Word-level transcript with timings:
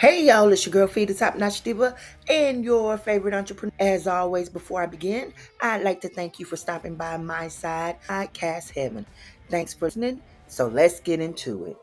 Hey 0.00 0.24
y'all, 0.24 0.50
it's 0.50 0.64
your 0.64 0.72
girl 0.72 0.86
Phi 0.86 1.04
the 1.04 1.12
Top 1.12 1.36
Notch 1.36 1.60
Diva 1.60 1.94
and 2.26 2.64
your 2.64 2.96
favorite 2.96 3.34
entrepreneur. 3.34 3.70
As 3.78 4.06
always, 4.06 4.48
before 4.48 4.82
I 4.82 4.86
begin, 4.86 5.34
I'd 5.60 5.82
like 5.82 6.00
to 6.00 6.08
thank 6.08 6.38
you 6.38 6.46
for 6.46 6.56
stopping 6.56 6.94
by 6.94 7.18
my 7.18 7.48
side, 7.48 7.98
Podcast 8.08 8.70
Heaven. 8.70 9.04
Thanks 9.50 9.74
for 9.74 9.84
listening. 9.84 10.22
So 10.46 10.68
let's 10.68 11.00
get 11.00 11.20
into 11.20 11.66
it. 11.66 11.76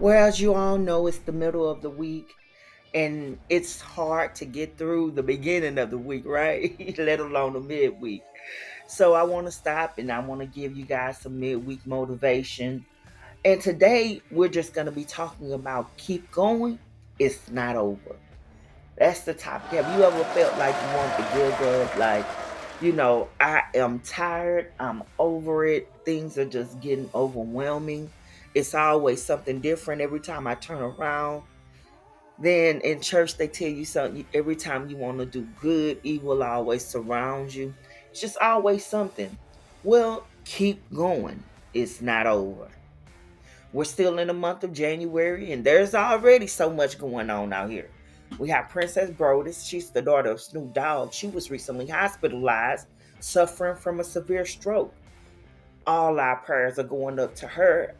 Well, 0.00 0.26
as 0.26 0.40
you 0.40 0.54
all 0.54 0.78
know, 0.78 1.06
it's 1.06 1.18
the 1.18 1.30
middle 1.30 1.70
of 1.70 1.80
the 1.80 1.90
week 1.90 2.34
and 2.92 3.38
it's 3.48 3.80
hard 3.80 4.34
to 4.34 4.46
get 4.46 4.76
through 4.76 5.12
the 5.12 5.22
beginning 5.22 5.78
of 5.78 5.90
the 5.90 5.98
week, 5.98 6.26
right? 6.26 6.74
Let 6.98 7.20
alone 7.20 7.52
the 7.52 7.60
midweek. 7.60 8.24
So 8.88 9.14
I 9.14 9.22
want 9.22 9.46
to 9.46 9.52
stop 9.52 9.98
and 9.98 10.10
I 10.10 10.18
want 10.18 10.40
to 10.40 10.46
give 10.48 10.76
you 10.76 10.84
guys 10.84 11.18
some 11.18 11.38
midweek 11.38 11.86
motivation 11.86 12.84
and 13.44 13.60
today 13.60 14.20
we're 14.30 14.48
just 14.48 14.74
going 14.74 14.86
to 14.86 14.92
be 14.92 15.04
talking 15.04 15.52
about 15.52 15.96
keep 15.96 16.30
going, 16.30 16.78
it's 17.18 17.50
not 17.50 17.76
over. 17.76 18.16
That's 18.98 19.20
the 19.20 19.32
topic. 19.32 19.82
Have 19.82 19.96
you 19.96 20.04
ever 20.04 20.24
felt 20.24 20.58
like 20.58 20.74
you 20.74 20.96
want 20.96 21.16
to 21.16 21.22
give 21.34 21.60
up? 21.68 21.96
Like, 21.96 22.26
you 22.82 22.92
know, 22.92 23.28
I 23.40 23.62
am 23.74 24.00
tired, 24.00 24.72
I'm 24.78 25.02
over 25.18 25.64
it, 25.64 25.90
things 26.04 26.36
are 26.36 26.44
just 26.44 26.80
getting 26.80 27.08
overwhelming. 27.14 28.10
It's 28.54 28.74
always 28.74 29.22
something 29.22 29.60
different 29.60 30.02
every 30.02 30.20
time 30.20 30.46
I 30.46 30.54
turn 30.54 30.82
around. 30.82 31.42
Then 32.38 32.80
in 32.80 33.00
church, 33.00 33.36
they 33.36 33.48
tell 33.48 33.68
you 33.68 33.84
something 33.84 34.24
every 34.34 34.56
time 34.56 34.88
you 34.88 34.96
want 34.96 35.18
to 35.18 35.26
do 35.26 35.46
good, 35.60 36.00
evil 36.02 36.42
always 36.42 36.84
surrounds 36.84 37.54
you. 37.54 37.74
It's 38.10 38.20
just 38.20 38.38
always 38.38 38.84
something. 38.84 39.36
Well, 39.84 40.26
keep 40.44 40.82
going. 40.92 41.42
It's 41.74 42.00
not 42.00 42.26
over. 42.26 42.68
We're 43.72 43.84
still 43.84 44.18
in 44.18 44.26
the 44.26 44.34
month 44.34 44.64
of 44.64 44.72
January, 44.72 45.52
and 45.52 45.62
there's 45.62 45.94
already 45.94 46.48
so 46.48 46.72
much 46.72 46.98
going 46.98 47.30
on 47.30 47.52
out 47.52 47.70
here. 47.70 47.88
We 48.38 48.48
have 48.48 48.68
Princess 48.68 49.10
Broadus. 49.10 49.64
She's 49.64 49.90
the 49.90 50.02
daughter 50.02 50.30
of 50.30 50.40
Snoop 50.40 50.72
Dogg. 50.72 51.12
She 51.12 51.28
was 51.28 51.50
recently 51.50 51.86
hospitalized, 51.86 52.88
suffering 53.20 53.76
from 53.76 54.00
a 54.00 54.04
severe 54.04 54.44
stroke. 54.44 54.92
All 55.86 56.18
our 56.18 56.36
prayers 56.36 56.78
are 56.78 56.84
going 56.84 57.18
up 57.20 57.34
to 57.36 57.46
her, 57.46 57.94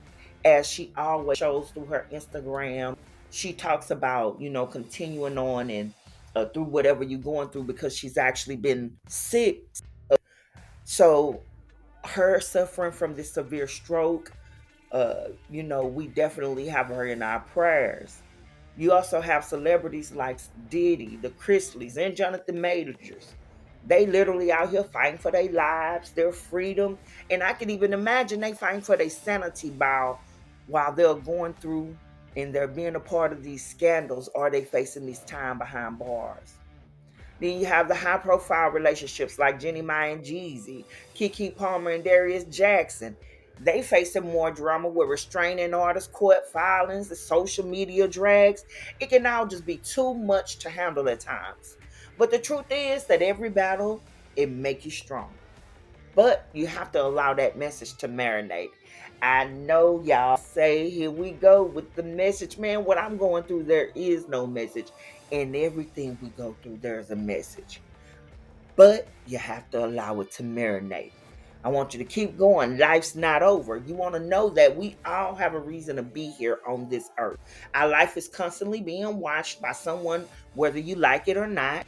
as 0.45 0.67
she 0.67 0.93
always 0.97 1.39
shows 1.39 1.71
through 1.71 1.87
her 1.87 2.07
Instagram. 2.13 2.97
She 3.31 3.53
talks 3.53 3.93
about, 3.93 4.41
you 4.41 4.51
know, 4.51 4.67
continuing 4.67 5.39
on 5.39 5.71
and 5.71 5.95
uh, 6.35 6.47
through 6.47 6.65
whatever 6.65 7.05
you're 7.05 7.21
going 7.21 7.49
through 7.49 7.65
because 7.65 7.97
she's 7.97 8.17
actually 8.17 8.57
been 8.57 8.97
sick. 9.07 9.65
So, 10.85 11.43
her 12.05 12.41
suffering 12.41 12.93
from 12.93 13.15
this 13.15 13.33
severe 13.33 13.69
stroke 13.69 14.33
uh, 14.93 15.29
you 15.51 15.63
know, 15.63 15.85
we 15.85 16.09
definitely 16.09 16.67
have 16.67 16.87
her 16.87 17.07
in 17.07 17.23
our 17.23 17.41
prayers. 17.41 18.23
You 18.77 18.93
also 18.93 19.21
have 19.21 19.45
celebrities 19.45 20.13
like 20.13 20.39
Diddy, 20.69 21.17
the 21.17 21.31
Chrisleys, 21.31 21.97
and 21.97 22.17
Jonathan 22.17 22.61
Majors. 22.61 23.35
They 23.87 24.07
literally 24.07 24.53
out 24.53 24.71
here 24.71 24.85
fighting 24.85 25.19
for 25.19 25.31
their 25.31 25.51
lives, 25.51 26.11
their 26.13 26.33
freedom, 26.33 26.99
and 27.31 27.43
I 27.43 27.53
can 27.53 27.71
even 27.71 27.93
imagine 27.93 28.41
they 28.41 28.53
fighting 28.53 28.83
for 28.83 28.97
their 28.97 29.11
sanity 29.11 29.71
while 29.71 30.21
while 30.67 30.93
they're 30.93 31.15
going 31.15 31.55
through 31.55 31.97
and 32.37 32.55
they're 32.55 32.69
being 32.69 32.95
a 32.95 33.01
part 33.01 33.33
of 33.33 33.43
these 33.43 33.65
scandals 33.65 34.29
or 34.35 34.51
they 34.51 34.63
facing 34.63 35.05
this 35.05 35.21
time 35.21 35.59
behind 35.59 35.99
bars. 35.99 36.55
Then 37.41 37.59
you 37.59 37.67
have 37.67 37.89
the 37.89 37.95
high 37.95 38.19
profile 38.19 38.71
relationships 38.71 39.39
like 39.39 39.59
Jeannie 39.59 39.83
Mai 39.83 40.09
and 40.09 40.25
Jeezy, 40.25 40.85
Keke 41.15 41.57
Palmer 41.57 41.91
and 41.91 42.05
Darius 42.05 42.45
Jackson, 42.45 43.17
they 43.63 43.83
facing 43.83 44.25
more 44.25 44.51
drama 44.51 44.89
with 44.89 45.09
restraining 45.09 45.75
orders, 45.75 46.07
court 46.07 46.51
filings, 46.51 47.09
the 47.09 47.17
social 47.17 47.67
media 47.67 48.09
drags. 48.09 48.65
It 49.01 49.11
can 49.11 49.27
all 49.27 49.47
just 49.47 49.67
be 49.67 49.77
too 49.77 50.15
much 50.15 50.59
to 50.61 50.71
handle 50.71 51.09
at 51.09 51.21
times. 51.21 51.77
But 52.17 52.31
the 52.31 52.39
truth 52.39 52.67
is 52.71 53.05
that 53.05 53.23
every 53.23 53.51
battle, 53.51 54.01
it 54.37 54.51
make 54.51 54.85
you 54.85 54.91
strong. 54.91 55.31
But 56.15 56.47
you 56.53 56.67
have 56.67 56.91
to 56.93 57.03
allow 57.03 57.35
that 57.35 57.59
message 57.59 57.97
to 57.99 58.09
marinate. 58.09 58.71
I 59.23 59.45
know 59.45 60.03
y'all 60.03 60.39
say, 60.39 60.89
here 60.89 61.11
we 61.11 61.33
go 61.33 61.63
with 61.63 61.95
the 61.95 62.03
message. 62.03 62.57
Man, 62.57 62.85
what 62.85 62.99
I'm 62.99 63.19
going 63.19 63.45
through, 63.45 63.65
there 63.65 63.91
is 63.95 64.27
no 64.29 64.47
message. 64.47 64.89
And 65.31 65.55
everything 65.55 66.17
we 66.23 66.29
go 66.31 66.57
through, 66.63 66.79
there's 66.81 67.11
a 67.11 67.17
message. 67.17 67.81
But 68.77 69.07
you 69.27 69.37
have 69.39 69.71
to 69.71 69.85
allow 69.85 70.21
it 70.21 70.31
to 70.33 70.43
marinate. 70.43 71.13
I 71.63 71.69
want 71.69 71.93
you 71.93 71.99
to 71.99 72.05
keep 72.05 72.39
going. 72.39 72.79
Life's 72.79 73.15
not 73.15 73.43
over. 73.43 73.77
You 73.77 73.95
want 73.95 74.15
to 74.15 74.21
know 74.21 74.49
that 74.51 74.77
we 74.77 74.97
all 75.05 75.35
have 75.35 75.55
a 75.55 75.59
reason 75.59 75.97
to 75.97 76.03
be 76.03 76.31
here 76.31 76.61
on 76.67 76.89
this 76.89 77.11
earth. 77.19 77.39
Our 77.75 77.89
life 77.89 78.17
is 78.17 78.29
constantly 78.29 78.81
being 78.81 79.19
watched 79.19 79.61
by 79.61 79.73
someone, 79.73 80.27
whether 80.55 80.79
you 80.79 80.95
like 80.95 81.29
it 81.29 81.37
or 81.37 81.47
not. 81.47 81.87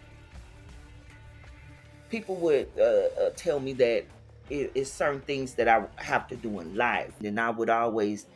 People 2.10 2.36
would 2.36 2.68
uh, 2.78 2.82
uh, 2.82 3.30
tell 3.34 3.60
me 3.60 3.72
that 3.74 4.04
it, 4.50 4.72
it's 4.74 4.90
certain 4.90 5.22
things 5.22 5.54
that 5.54 5.68
I 5.68 5.84
have 5.96 6.28
to 6.28 6.36
do 6.36 6.60
in 6.60 6.76
life, 6.76 7.14
and 7.24 7.40
I 7.40 7.48
would 7.48 7.70
always 7.70 8.26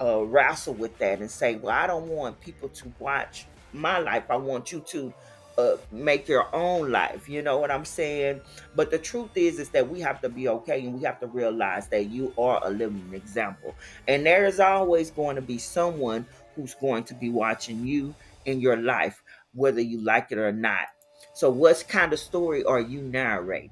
uh, 0.00 0.24
wrestle 0.24 0.74
with 0.74 0.96
that 0.98 1.18
and 1.18 1.28
say, 1.28 1.56
"Well, 1.56 1.74
I 1.74 1.88
don't 1.88 2.06
want 2.06 2.40
people 2.40 2.68
to 2.68 2.92
watch 3.00 3.46
my 3.72 3.98
life. 3.98 4.24
I 4.30 4.36
want 4.36 4.70
you 4.70 4.80
to 4.88 5.12
uh, 5.58 5.76
make 5.92 6.28
your 6.28 6.46
own 6.54 6.90
life. 6.90 7.28
You 7.28 7.42
know 7.42 7.58
what 7.58 7.70
I'm 7.70 7.84
saying? 7.84 8.40
But 8.74 8.90
the 8.90 8.98
truth 8.98 9.30
is, 9.36 9.58
is 9.58 9.68
that 9.70 9.88
we 9.88 10.00
have 10.00 10.20
to 10.22 10.28
be 10.28 10.48
okay 10.48 10.80
and 10.80 10.94
we 10.94 11.04
have 11.04 11.20
to 11.20 11.26
realize 11.26 11.88
that 11.88 12.06
you 12.06 12.32
are 12.38 12.60
a 12.64 12.70
living 12.70 13.10
example. 13.12 13.74
And 14.08 14.26
there 14.26 14.46
is 14.46 14.60
always 14.60 15.10
going 15.10 15.36
to 15.36 15.42
be 15.42 15.58
someone 15.58 16.26
who's 16.54 16.74
going 16.74 17.04
to 17.04 17.14
be 17.14 17.30
watching 17.30 17.86
you 17.86 18.14
in 18.44 18.60
your 18.60 18.76
life, 18.76 19.22
whether 19.54 19.80
you 19.80 20.00
like 20.00 20.30
it 20.30 20.38
or 20.38 20.52
not. 20.52 20.86
So, 21.32 21.50
what 21.50 21.84
kind 21.88 22.12
of 22.12 22.18
story 22.18 22.64
are 22.64 22.80
you 22.80 23.00
narrating? 23.00 23.70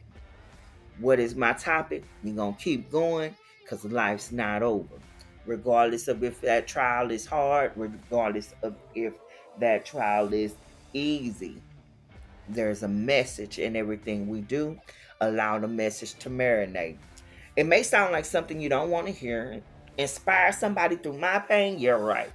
What 0.98 1.18
is 1.18 1.34
my 1.34 1.52
topic? 1.52 2.04
We're 2.22 2.34
going 2.34 2.54
to 2.54 2.60
keep 2.60 2.90
going 2.90 3.34
because 3.62 3.84
life's 3.84 4.32
not 4.32 4.62
over. 4.62 4.94
Regardless 5.46 6.06
of 6.06 6.22
if 6.22 6.40
that 6.42 6.68
trial 6.68 7.10
is 7.10 7.26
hard, 7.26 7.72
regardless 7.74 8.54
of 8.62 8.74
if 8.94 9.14
that 9.58 9.84
trial 9.84 10.32
is 10.32 10.54
easy 10.92 11.60
there's 12.48 12.82
a 12.82 12.88
message 12.88 13.58
in 13.58 13.76
everything 13.76 14.28
we 14.28 14.40
do. 14.40 14.78
Allow 15.20 15.58
the 15.58 15.68
message 15.68 16.14
to 16.20 16.30
marinate. 16.30 16.98
It 17.56 17.64
may 17.64 17.82
sound 17.82 18.12
like 18.12 18.24
something 18.24 18.60
you 18.60 18.68
don't 18.68 18.90
want 18.90 19.06
to 19.06 19.12
hear. 19.12 19.62
Inspire 19.98 20.52
somebody 20.52 20.96
through 20.96 21.18
my 21.18 21.38
pain? 21.38 21.78
You're 21.78 21.98
right. 21.98 22.32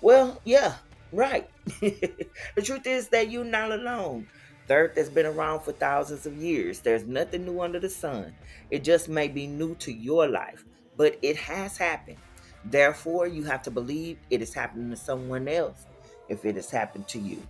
Well, 0.00 0.40
yeah, 0.44 0.74
right. 1.12 1.48
the 1.80 2.62
truth 2.62 2.86
is 2.86 3.08
that 3.08 3.30
you're 3.30 3.44
not 3.44 3.72
alone. 3.72 4.26
The 4.66 4.74
earth 4.74 4.96
has 4.96 5.08
been 5.08 5.26
around 5.26 5.60
for 5.60 5.72
thousands 5.72 6.26
of 6.26 6.36
years. 6.36 6.80
There's 6.80 7.06
nothing 7.06 7.44
new 7.44 7.60
under 7.60 7.78
the 7.78 7.88
sun. 7.88 8.34
It 8.70 8.82
just 8.82 9.08
may 9.08 9.28
be 9.28 9.46
new 9.46 9.76
to 9.76 9.92
your 9.92 10.26
life, 10.26 10.64
but 10.96 11.16
it 11.22 11.36
has 11.36 11.78
happened. 11.78 12.18
Therefore, 12.64 13.28
you 13.28 13.44
have 13.44 13.62
to 13.62 13.70
believe 13.70 14.18
it 14.28 14.42
is 14.42 14.52
happening 14.52 14.90
to 14.90 14.96
someone 14.96 15.46
else 15.46 15.86
if 16.28 16.44
it 16.44 16.56
has 16.56 16.68
happened 16.68 17.06
to 17.08 17.20
you. 17.20 17.40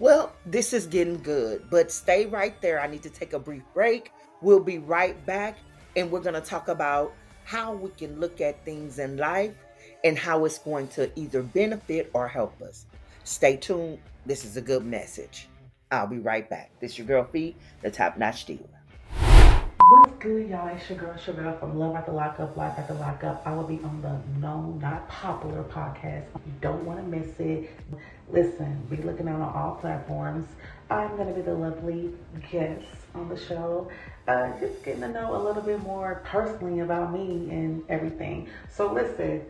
Well, 0.00 0.32
this 0.46 0.72
is 0.72 0.86
getting 0.86 1.22
good, 1.22 1.68
but 1.68 1.92
stay 1.92 2.24
right 2.24 2.58
there. 2.62 2.80
I 2.80 2.86
need 2.86 3.02
to 3.02 3.10
take 3.10 3.34
a 3.34 3.38
brief 3.38 3.62
break. 3.74 4.12
We'll 4.40 4.58
be 4.58 4.78
right 4.78 5.14
back, 5.26 5.58
and 5.94 6.10
we're 6.10 6.20
going 6.20 6.34
to 6.34 6.40
talk 6.40 6.68
about 6.68 7.12
how 7.44 7.74
we 7.74 7.90
can 7.90 8.18
look 8.18 8.40
at 8.40 8.64
things 8.64 8.98
in 8.98 9.18
life 9.18 9.52
and 10.02 10.16
how 10.16 10.46
it's 10.46 10.56
going 10.56 10.88
to 10.88 11.10
either 11.20 11.42
benefit 11.42 12.10
or 12.14 12.26
help 12.26 12.62
us. 12.62 12.86
Stay 13.24 13.58
tuned. 13.58 13.98
This 14.24 14.46
is 14.46 14.56
a 14.56 14.62
good 14.62 14.86
message. 14.86 15.48
I'll 15.90 16.06
be 16.06 16.18
right 16.18 16.48
back. 16.48 16.70
This 16.80 16.92
is 16.92 16.98
your 16.98 17.06
girl 17.06 17.28
Phi, 17.30 17.54
the 17.82 17.90
top 17.90 18.16
notch 18.16 18.46
dealer. 18.46 18.79
What's 19.90 20.12
good, 20.20 20.48
y'all? 20.48 20.68
It's 20.68 20.88
your 20.88 21.00
girl 21.00 21.16
Sugar 21.16 21.52
from 21.58 21.76
Love 21.76 22.06
the 22.06 22.12
Lockup, 22.12 22.56
Life 22.56 22.78
at 22.78 22.86
the 22.86 22.94
Lockup. 22.94 23.42
I 23.44 23.52
will 23.52 23.64
be 23.64 23.80
on 23.82 24.00
the 24.00 24.20
Known 24.38 24.78
Not 24.78 25.08
Popular 25.08 25.64
podcast. 25.64 26.26
You 26.46 26.52
don't 26.60 26.84
want 26.84 27.00
to 27.00 27.04
miss 27.04 27.40
it. 27.40 27.72
Listen, 28.30 28.86
be 28.88 28.98
looking 28.98 29.26
out 29.26 29.40
on 29.40 29.52
all 29.52 29.74
platforms. 29.80 30.46
I'm 30.90 31.16
going 31.16 31.26
to 31.26 31.34
be 31.34 31.40
the 31.40 31.54
lovely 31.54 32.12
guest 32.52 32.86
on 33.16 33.28
the 33.28 33.36
show. 33.36 33.90
Uh, 34.28 34.52
just 34.60 34.80
getting 34.84 35.00
to 35.00 35.08
know 35.08 35.34
a 35.34 35.42
little 35.42 35.60
bit 35.62 35.82
more 35.82 36.22
personally 36.24 36.78
about 36.78 37.12
me 37.12 37.50
and 37.50 37.82
everything. 37.88 38.48
So 38.72 38.92
listen, 38.92 39.44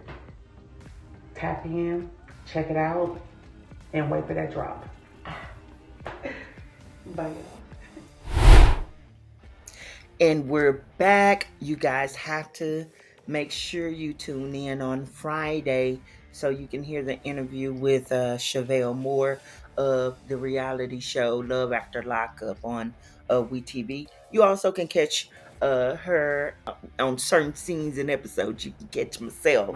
tap 1.35 1.67
in, 1.67 2.09
check 2.51 2.71
it 2.71 2.79
out, 2.79 3.21
and 3.93 4.11
wait 4.11 4.27
for 4.27 4.33
that 4.33 4.55
drop. 4.55 4.89
Bye, 7.15 7.29
y'all. 7.29 7.60
And 10.21 10.51
we're 10.51 10.85
back. 10.99 11.47
You 11.61 11.77
guys 11.77 12.15
have 12.15 12.53
to 12.55 12.85
make 13.27 13.51
sure 13.51 13.89
you 13.89 14.13
tune 14.13 14.55
in 14.55 14.83
on 14.83 15.07
Friday 15.07 15.99
so 16.31 16.51
you 16.51 16.67
can 16.67 16.83
hear 16.83 17.03
the 17.03 17.19
interview 17.23 17.73
with 17.73 18.13
uh, 18.13 18.37
Chevelle 18.37 18.95
Moore 18.95 19.41
of 19.79 20.19
the 20.29 20.37
reality 20.37 21.01
show 21.01 21.39
Love 21.39 21.73
After 21.73 22.03
Lockup 22.03 22.59
on 22.63 22.93
uh, 23.31 23.37
WeTV. 23.37 24.09
You 24.31 24.43
also 24.43 24.71
can 24.71 24.89
catch 24.89 25.31
uh, 25.63 25.95
her 25.95 26.55
on 26.99 27.17
certain 27.17 27.55
scenes 27.55 27.97
and 27.97 28.11
episodes. 28.11 28.67
You 28.67 28.75
can 28.79 28.89
catch 28.89 29.23
myself 29.23 29.75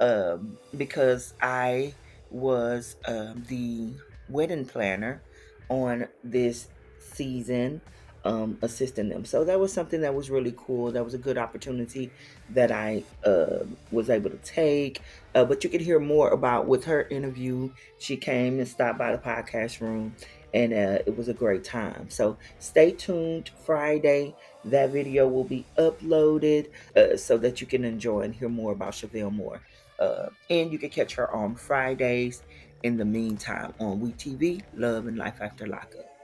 um, 0.00 0.56
because 0.78 1.34
I 1.42 1.92
was 2.30 2.96
um, 3.06 3.44
the 3.46 3.90
wedding 4.30 4.64
planner 4.64 5.20
on 5.68 6.08
this 6.24 6.68
season, 6.98 7.82
um, 8.24 8.58
assisting 8.62 9.08
them. 9.08 9.24
So 9.24 9.44
that 9.44 9.58
was 9.58 9.72
something 9.72 10.00
that 10.00 10.14
was 10.14 10.30
really 10.30 10.54
cool. 10.56 10.90
That 10.90 11.04
was 11.04 11.14
a 11.14 11.18
good 11.18 11.38
opportunity 11.38 12.10
that 12.50 12.72
I 12.72 13.04
uh, 13.24 13.64
was 13.90 14.10
able 14.10 14.30
to 14.30 14.38
take. 14.38 15.00
Uh, 15.34 15.44
but 15.44 15.62
you 15.64 15.70
can 15.70 15.80
hear 15.80 16.00
more 16.00 16.30
about 16.30 16.66
with 16.66 16.84
her 16.84 17.02
interview. 17.08 17.70
She 17.98 18.16
came 18.16 18.58
and 18.58 18.66
stopped 18.66 18.98
by 18.98 19.12
the 19.12 19.18
podcast 19.18 19.80
room, 19.80 20.14
and 20.54 20.72
uh, 20.72 20.98
it 21.06 21.16
was 21.16 21.28
a 21.28 21.34
great 21.34 21.64
time. 21.64 22.08
So 22.08 22.36
stay 22.58 22.90
tuned. 22.92 23.50
Friday, 23.64 24.34
that 24.64 24.90
video 24.90 25.28
will 25.28 25.44
be 25.44 25.64
uploaded 25.78 26.68
uh, 26.96 27.16
so 27.16 27.38
that 27.38 27.60
you 27.60 27.66
can 27.66 27.84
enjoy 27.84 28.22
and 28.22 28.34
hear 28.34 28.48
more 28.48 28.72
about 28.72 28.92
Chevelle 28.92 29.32
Moore. 29.32 29.60
Uh, 29.98 30.26
and 30.50 30.72
you 30.72 30.78
can 30.78 30.90
catch 30.90 31.14
her 31.14 31.30
on 31.34 31.54
Fridays. 31.54 32.42
In 32.82 32.98
the 32.98 33.04
meantime, 33.04 33.72
on 33.80 34.00
WeTV, 34.00 34.62
Love 34.74 35.06
and 35.06 35.16
Life 35.16 35.40
After 35.40 35.66
Lockup. 35.66 36.15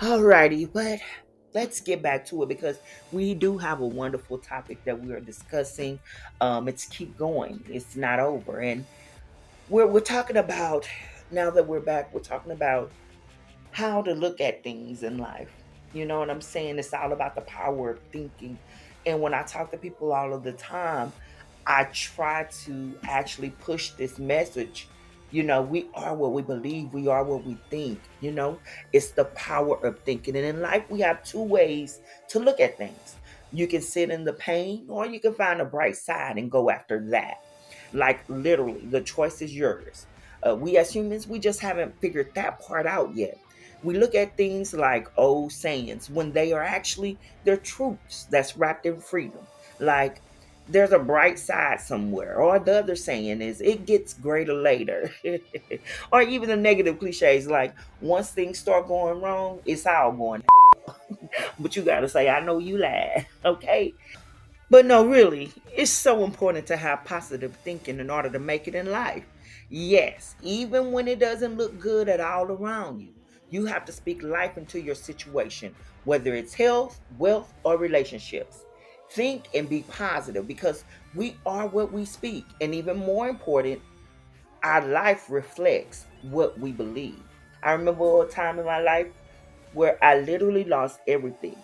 Alrighty, 0.00 0.72
but 0.72 0.98
let's 1.52 1.82
get 1.82 2.00
back 2.00 2.24
to 2.24 2.42
it 2.42 2.48
because 2.48 2.78
we 3.12 3.34
do 3.34 3.58
have 3.58 3.80
a 3.80 3.86
wonderful 3.86 4.38
topic 4.38 4.82
that 4.86 4.98
we 4.98 5.12
are 5.12 5.20
discussing. 5.20 5.98
Um, 6.40 6.68
it's 6.68 6.86
keep 6.86 7.18
going. 7.18 7.62
It's 7.68 7.96
not 7.96 8.18
over, 8.18 8.60
and 8.60 8.86
we're 9.68 9.86
we're 9.86 10.00
talking 10.00 10.38
about 10.38 10.88
now 11.30 11.50
that 11.50 11.66
we're 11.66 11.80
back. 11.80 12.14
We're 12.14 12.20
talking 12.20 12.52
about 12.52 12.90
how 13.72 14.00
to 14.00 14.14
look 14.14 14.40
at 14.40 14.64
things 14.64 15.02
in 15.02 15.18
life. 15.18 15.50
You 15.92 16.06
know 16.06 16.20
what 16.20 16.30
I'm 16.30 16.40
saying? 16.40 16.78
It's 16.78 16.94
all 16.94 17.12
about 17.12 17.34
the 17.34 17.42
power 17.42 17.90
of 17.90 18.00
thinking. 18.10 18.58
And 19.04 19.20
when 19.20 19.34
I 19.34 19.42
talk 19.42 19.70
to 19.72 19.76
people 19.76 20.14
all 20.14 20.32
of 20.32 20.44
the 20.44 20.52
time, 20.52 21.12
I 21.66 21.84
try 21.84 22.46
to 22.64 22.98
actually 23.02 23.50
push 23.50 23.90
this 23.90 24.18
message. 24.18 24.88
You 25.30 25.44
know, 25.44 25.62
we 25.62 25.88
are 25.94 26.14
what 26.14 26.32
we 26.32 26.42
believe, 26.42 26.92
we 26.92 27.06
are 27.08 27.22
what 27.24 27.44
we 27.44 27.56
think. 27.70 28.00
You 28.20 28.32
know, 28.32 28.58
it's 28.92 29.10
the 29.12 29.26
power 29.26 29.76
of 29.84 30.00
thinking. 30.00 30.36
And 30.36 30.44
in 30.44 30.60
life, 30.60 30.84
we 30.90 31.00
have 31.00 31.22
two 31.24 31.42
ways 31.42 32.00
to 32.28 32.38
look 32.40 32.60
at 32.60 32.76
things. 32.76 33.16
You 33.52 33.66
can 33.66 33.82
sit 33.82 34.10
in 34.10 34.24
the 34.24 34.32
pain, 34.32 34.86
or 34.88 35.06
you 35.06 35.20
can 35.20 35.34
find 35.34 35.60
a 35.60 35.64
bright 35.64 35.96
side 35.96 36.36
and 36.38 36.50
go 36.50 36.70
after 36.70 37.00
that. 37.10 37.42
Like 37.92 38.20
literally, 38.28 38.86
the 38.86 39.00
choice 39.00 39.42
is 39.42 39.54
yours. 39.54 40.06
Uh, 40.46 40.56
we 40.56 40.76
as 40.76 40.92
humans, 40.92 41.26
we 41.26 41.38
just 41.38 41.60
haven't 41.60 42.00
figured 42.00 42.34
that 42.34 42.60
part 42.60 42.86
out 42.86 43.14
yet. 43.14 43.38
We 43.82 43.98
look 43.98 44.14
at 44.14 44.36
things 44.36 44.74
like 44.74 45.08
old 45.16 45.52
sayings 45.52 46.10
when 46.10 46.32
they 46.32 46.52
are 46.52 46.62
actually 46.62 47.18
they're 47.44 47.56
truths 47.56 48.26
that's 48.30 48.56
wrapped 48.56 48.86
in 48.86 49.00
freedom. 49.00 49.40
Like 49.78 50.20
there's 50.70 50.92
a 50.92 50.98
bright 50.98 51.38
side 51.38 51.80
somewhere. 51.80 52.40
Or 52.40 52.58
the 52.58 52.78
other 52.78 52.96
saying 52.96 53.42
is 53.42 53.60
it 53.60 53.86
gets 53.86 54.14
greater 54.14 54.54
later. 54.54 55.12
or 56.12 56.22
even 56.22 56.48
the 56.48 56.56
negative 56.56 56.98
cliches 56.98 57.48
like 57.48 57.74
once 58.00 58.30
things 58.30 58.58
start 58.58 58.88
going 58.88 59.20
wrong, 59.20 59.60
it's 59.64 59.86
all 59.86 60.12
going 60.12 60.42
but 61.58 61.76
you 61.76 61.82
gotta 61.82 62.08
say, 62.08 62.28
I 62.28 62.40
know 62.40 62.58
you 62.58 62.78
lied. 62.78 63.26
Okay. 63.44 63.94
But 64.68 64.86
no, 64.86 65.04
really, 65.04 65.50
it's 65.74 65.90
so 65.90 66.22
important 66.22 66.66
to 66.68 66.76
have 66.76 67.04
positive 67.04 67.56
thinking 67.64 67.98
in 67.98 68.08
order 68.08 68.30
to 68.30 68.38
make 68.38 68.68
it 68.68 68.76
in 68.76 68.92
life. 68.92 69.24
Yes, 69.68 70.36
even 70.42 70.92
when 70.92 71.08
it 71.08 71.18
doesn't 71.18 71.56
look 71.56 71.80
good 71.80 72.08
at 72.08 72.20
all 72.20 72.44
around 72.44 73.00
you, 73.00 73.08
you 73.50 73.66
have 73.66 73.84
to 73.86 73.92
speak 73.92 74.22
life 74.22 74.56
into 74.56 74.80
your 74.80 74.94
situation, 74.94 75.74
whether 76.04 76.34
it's 76.34 76.54
health, 76.54 77.00
wealth, 77.18 77.52
or 77.64 77.78
relationships. 77.78 78.64
Think 79.10 79.48
and 79.54 79.68
be 79.68 79.82
positive 79.82 80.46
because 80.46 80.84
we 81.14 81.36
are 81.44 81.66
what 81.66 81.92
we 81.92 82.04
speak. 82.04 82.44
And 82.60 82.74
even 82.74 82.96
more 82.96 83.28
important, 83.28 83.80
our 84.62 84.86
life 84.86 85.26
reflects 85.28 86.06
what 86.22 86.58
we 86.58 86.72
believe. 86.72 87.20
I 87.62 87.72
remember 87.72 88.22
a 88.22 88.28
time 88.28 88.58
in 88.58 88.64
my 88.64 88.80
life 88.80 89.08
where 89.72 90.02
I 90.02 90.20
literally 90.20 90.64
lost 90.64 91.00
everything. 91.06 91.56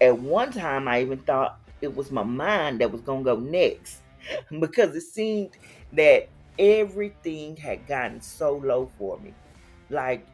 At 0.00 0.18
one 0.18 0.52
time, 0.52 0.88
I 0.88 1.02
even 1.02 1.18
thought 1.18 1.60
it 1.80 1.94
was 1.94 2.10
my 2.10 2.22
mind 2.22 2.80
that 2.80 2.90
was 2.90 3.00
going 3.00 3.24
to 3.24 3.34
go 3.34 3.40
next 3.40 3.98
because 4.60 4.94
it 4.94 5.02
seemed 5.02 5.50
that 5.92 6.28
everything 6.58 7.56
had 7.56 7.86
gotten 7.86 8.20
so 8.20 8.56
low 8.56 8.90
for 8.98 9.18
me. 9.18 9.32
Like, 9.90 10.26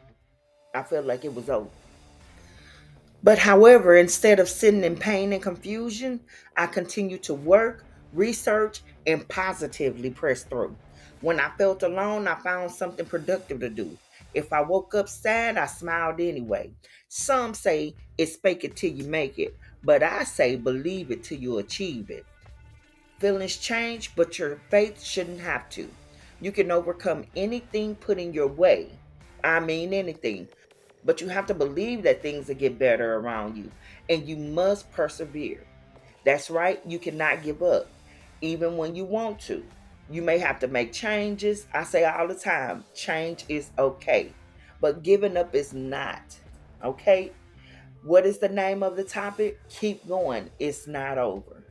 I 0.74 0.82
felt 0.82 1.06
like 1.06 1.24
it 1.24 1.34
was 1.34 1.48
over. 1.48 1.68
But 3.24 3.38
however, 3.38 3.96
instead 3.96 4.38
of 4.38 4.50
sitting 4.50 4.84
in 4.84 4.96
pain 4.96 5.32
and 5.32 5.42
confusion, 5.42 6.20
I 6.58 6.66
continued 6.66 7.22
to 7.22 7.32
work, 7.32 7.86
research, 8.12 8.82
and 9.06 9.26
positively 9.30 10.10
press 10.10 10.42
through. 10.42 10.76
When 11.22 11.40
I 11.40 11.50
felt 11.56 11.82
alone, 11.82 12.28
I 12.28 12.34
found 12.34 12.70
something 12.70 13.06
productive 13.06 13.60
to 13.60 13.70
do. 13.70 13.96
If 14.34 14.52
I 14.52 14.60
woke 14.60 14.94
up 14.94 15.08
sad, 15.08 15.56
I 15.56 15.64
smiled 15.64 16.20
anyway. 16.20 16.72
Some 17.08 17.54
say 17.54 17.94
it's 18.18 18.36
fake 18.36 18.62
it 18.62 18.76
till 18.76 18.92
you 18.92 19.04
make 19.04 19.38
it, 19.38 19.56
but 19.82 20.02
I 20.02 20.24
say 20.24 20.56
believe 20.56 21.10
it 21.10 21.24
till 21.24 21.38
you 21.38 21.56
achieve 21.56 22.10
it. 22.10 22.26
Feelings 23.20 23.56
change, 23.56 24.14
but 24.16 24.38
your 24.38 24.60
faith 24.68 25.02
shouldn't 25.02 25.40
have 25.40 25.70
to. 25.70 25.88
You 26.42 26.52
can 26.52 26.70
overcome 26.70 27.24
anything 27.34 27.94
put 27.94 28.18
in 28.18 28.34
your 28.34 28.48
way. 28.48 28.90
I 29.42 29.60
mean, 29.60 29.94
anything. 29.94 30.46
But 31.04 31.20
you 31.20 31.28
have 31.28 31.46
to 31.46 31.54
believe 31.54 32.02
that 32.04 32.22
things 32.22 32.48
will 32.48 32.54
get 32.54 32.78
better 32.78 33.16
around 33.16 33.56
you, 33.56 33.70
and 34.08 34.26
you 34.26 34.36
must 34.36 34.90
persevere. 34.92 35.64
That's 36.24 36.50
right, 36.50 36.80
you 36.86 36.98
cannot 36.98 37.42
give 37.42 37.62
up, 37.62 37.88
even 38.40 38.76
when 38.76 38.94
you 38.94 39.04
want 39.04 39.40
to. 39.40 39.64
You 40.10 40.22
may 40.22 40.38
have 40.38 40.58
to 40.60 40.68
make 40.68 40.92
changes. 40.92 41.66
I 41.72 41.84
say 41.84 42.04
all 42.04 42.28
the 42.28 42.34
time 42.34 42.84
change 42.94 43.44
is 43.48 43.70
okay, 43.78 44.32
but 44.80 45.02
giving 45.02 45.36
up 45.36 45.54
is 45.54 45.72
not. 45.72 46.38
Okay? 46.82 47.32
What 48.02 48.26
is 48.26 48.38
the 48.38 48.50
name 48.50 48.82
of 48.82 48.96
the 48.96 49.04
topic? 49.04 49.58
Keep 49.70 50.06
going. 50.06 50.50
It's 50.58 50.86
not 50.86 51.16
over. 51.16 51.64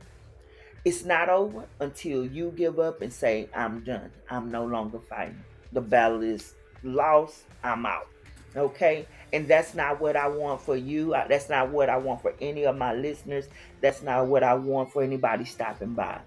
It's 0.84 1.04
not 1.04 1.28
over 1.28 1.64
until 1.80 2.26
you 2.26 2.50
give 2.50 2.78
up 2.78 3.02
and 3.02 3.12
say, 3.12 3.48
I'm 3.54 3.84
done. 3.84 4.10
I'm 4.28 4.50
no 4.50 4.64
longer 4.64 4.98
fighting. 4.98 5.42
The 5.72 5.80
battle 5.80 6.22
is 6.22 6.54
lost. 6.82 7.44
I'm 7.62 7.86
out. 7.86 8.08
Okay? 8.56 9.06
And 9.34 9.48
that's 9.48 9.74
not 9.74 10.00
what 10.00 10.16
I 10.16 10.28
want 10.28 10.60
for 10.60 10.76
you. 10.76 11.10
That's 11.28 11.50
not 11.50 11.70
what 11.70 11.90
I 11.90 11.96
want 11.96 12.22
for 12.22 12.32
any 12.40 12.64
of 12.64 12.76
my 12.78 12.94
listeners. 12.94 13.48
That's 13.80 14.00
not 14.00 14.28
what 14.28 14.44
I 14.44 14.54
want 14.54 14.92
for 14.92 15.02
anybody 15.02 15.44
stopping 15.44 15.92
by. 15.94 16.20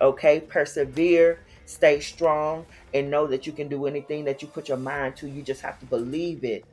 Okay? 0.00 0.40
Persevere, 0.40 1.40
stay 1.64 2.00
strong, 2.00 2.66
and 2.92 3.10
know 3.10 3.26
that 3.26 3.46
you 3.46 3.52
can 3.52 3.68
do 3.68 3.86
anything 3.86 4.24
that 4.26 4.42
you 4.42 4.48
put 4.48 4.68
your 4.68 4.76
mind 4.76 5.16
to. 5.16 5.28
You 5.28 5.40
just 5.40 5.62
have 5.62 5.80
to 5.80 5.86
believe 5.86 6.44
it. 6.44 6.66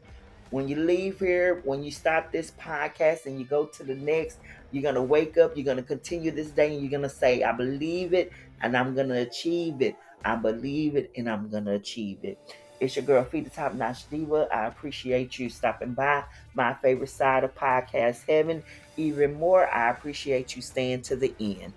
When 0.49 0.67
you 0.67 0.75
leave 0.75 1.19
here, 1.19 1.61
when 1.63 1.81
you 1.81 1.91
stop 1.91 2.31
this 2.31 2.51
podcast 2.59 3.25
and 3.25 3.39
you 3.39 3.45
go 3.45 3.65
to 3.67 3.83
the 3.83 3.95
next, 3.95 4.39
you're 4.71 4.83
going 4.83 4.95
to 4.95 5.01
wake 5.01 5.37
up, 5.37 5.55
you're 5.55 5.63
going 5.63 5.77
to 5.77 5.83
continue 5.83 6.31
this 6.31 6.49
day, 6.49 6.73
and 6.73 6.81
you're 6.81 6.91
going 6.91 7.03
to 7.03 7.09
say, 7.09 7.43
I 7.43 7.53
believe 7.53 8.13
it, 8.13 8.33
and 8.61 8.75
I'm 8.75 8.95
going 8.95 9.09
to 9.09 9.21
achieve 9.21 9.81
it. 9.81 9.95
I 10.25 10.35
believe 10.35 10.97
it, 10.97 11.11
and 11.15 11.29
I'm 11.29 11.49
going 11.49 11.65
to 11.65 11.73
achieve 11.73 12.17
it. 12.23 12.37
It's 12.79 12.95
your 12.95 13.03
girl, 13.03 13.25
Phi 13.25 13.41
the 13.41 13.49
Top 13.49 13.73
Notch 13.73 14.09
Diva. 14.09 14.47
I 14.53 14.65
appreciate 14.67 15.37
you 15.37 15.49
stopping 15.49 15.93
by 15.93 16.23
my 16.53 16.73
favorite 16.73 17.09
side 17.09 17.43
of 17.43 17.53
podcast 17.53 18.25
heaven. 18.25 18.63
Even 18.95 19.33
more, 19.33 19.67
I 19.67 19.89
appreciate 19.89 20.55
you 20.55 20.61
staying 20.61 21.01
to 21.03 21.17
the 21.17 21.33
end. 21.39 21.73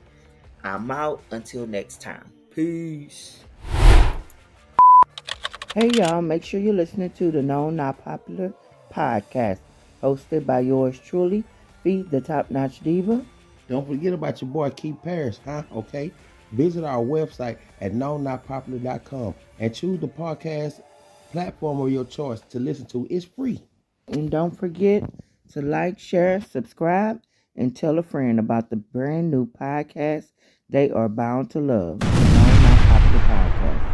I'm 0.63 0.89
out 0.93 1.21
until 1.33 1.67
next 1.67 2.01
time. 2.01 2.33
Peace. 2.55 3.41
Hey, 5.75 5.91
y'all, 5.95 6.23
make 6.23 6.45
sure 6.45 6.61
you're 6.61 6.75
listening 6.75 7.11
to 7.11 7.33
the 7.33 7.43
Known 7.43 7.77
Not 7.77 8.05
Popular 8.05 8.53
podcast, 8.93 9.59
hosted 10.03 10.47
by 10.47 10.61
yours 10.61 11.01
truly, 11.01 11.43
Phi 11.83 12.03
the 12.03 12.21
Top 12.21 12.49
Notch 12.51 12.79
Diva. 12.81 13.25
Don't 13.69 13.89
forget 13.89 14.13
about 14.13 14.41
your 14.41 14.51
boy 14.51 14.71
Keith 14.71 14.99
Paris, 15.03 15.41
huh? 15.45 15.65
Okay. 15.75 16.13
Visit 16.53 16.85
our 16.85 17.03
website 17.03 17.57
at 17.81 17.93
knownnotpopular.com 17.93 19.35
and 19.59 19.75
choose 19.75 19.99
the 19.99 20.09
podcast 20.09 20.83
platform 21.33 21.81
of 21.81 21.91
your 21.91 22.05
choice 22.05 22.41
to 22.51 22.61
listen 22.61 22.85
to. 22.87 23.07
is 23.11 23.25
free. 23.25 23.61
And 24.07 24.31
don't 24.31 24.57
forget 24.57 25.03
to 25.53 25.63
like, 25.63 25.99
share, 25.99 26.41
subscribe, 26.41 27.23
and 27.57 27.75
tell 27.75 27.99
a 27.99 28.03
friend 28.03 28.39
about 28.39 28.69
the 28.71 28.77
brand 28.77 29.31
new 29.31 29.47
podcast 29.47 30.33
they 30.69 30.91
are 30.91 31.09
bound 31.09 31.51
to 31.51 31.61
love. 31.61 32.01
The 32.01 32.07
Podcast. 32.07 33.92